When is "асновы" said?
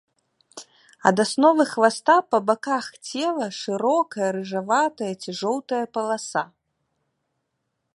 1.23-1.63